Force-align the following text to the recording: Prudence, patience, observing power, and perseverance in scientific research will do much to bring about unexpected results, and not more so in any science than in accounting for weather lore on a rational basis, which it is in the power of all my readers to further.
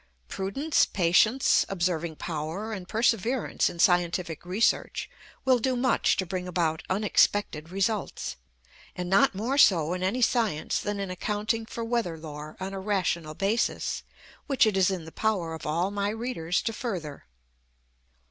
Prudence, 0.27 0.83
patience, 0.87 1.63
observing 1.69 2.15
power, 2.15 2.73
and 2.73 2.89
perseverance 2.89 3.69
in 3.69 3.77
scientific 3.77 4.43
research 4.47 5.07
will 5.45 5.59
do 5.59 5.75
much 5.75 6.17
to 6.17 6.25
bring 6.25 6.47
about 6.47 6.81
unexpected 6.89 7.69
results, 7.69 8.35
and 8.95 9.11
not 9.11 9.35
more 9.35 9.59
so 9.59 9.93
in 9.93 10.01
any 10.01 10.23
science 10.23 10.79
than 10.79 10.99
in 10.99 11.11
accounting 11.11 11.67
for 11.67 11.83
weather 11.83 12.17
lore 12.17 12.57
on 12.59 12.73
a 12.73 12.79
rational 12.79 13.35
basis, 13.35 14.01
which 14.47 14.65
it 14.65 14.75
is 14.75 14.89
in 14.89 15.05
the 15.05 15.11
power 15.11 15.53
of 15.53 15.67
all 15.67 15.91
my 15.91 16.09
readers 16.09 16.63
to 16.63 16.73
further. 16.73 17.25